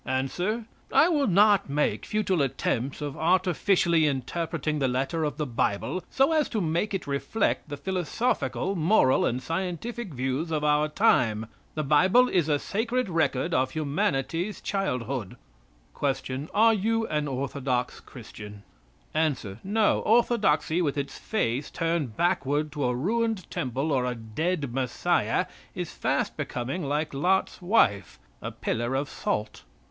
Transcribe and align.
Answer. 0.03 0.65
"I 0.91 1.09
will 1.09 1.27
not 1.27 1.69
make 1.69 2.07
futile 2.07 2.41
attempts 2.41 3.01
of 3.01 3.15
artificially 3.15 4.07
interpreting 4.07 4.79
the 4.79 4.87
letter 4.87 5.23
of 5.23 5.37
the 5.37 5.45
Bible 5.45 6.03
so 6.09 6.31
as 6.31 6.49
to 6.49 6.59
make 6.59 6.95
it 6.95 7.05
reflect 7.05 7.69
the 7.69 7.77
philosophical, 7.77 8.75
moral 8.75 9.27
and 9.27 9.43
scientific 9.43 10.15
views 10.15 10.49
of 10.49 10.63
our 10.63 10.87
time. 10.87 11.45
The 11.75 11.83
Bible 11.83 12.27
is 12.29 12.49
a 12.49 12.57
sacred 12.57 13.09
record 13.11 13.53
of 13.53 13.69
humanity's 13.73 14.59
childhood." 14.59 15.35
Q. 16.17 16.49
Are 16.51 16.73
you 16.73 17.05
an 17.05 17.27
orthodox 17.27 17.99
Christian? 17.99 18.63
A. 19.13 19.35
"No. 19.63 19.99
Orthodoxy, 19.99 20.81
with 20.81 20.97
its 20.97 21.19
face 21.19 21.69
turned 21.69 22.17
backward 22.17 22.71
to 22.71 22.85
a 22.85 22.95
ruined 22.95 23.47
temple 23.51 23.91
or 23.91 24.05
a 24.05 24.15
dead 24.15 24.73
Messiah, 24.73 25.45
is 25.75 25.93
fast 25.93 26.35
becoming 26.35 26.83
like 26.83 27.13
Lot's 27.13 27.61
wife, 27.61 28.17
a 28.41 28.49
pillar 28.49 28.95
of 28.95 29.07
salt." 29.07 29.61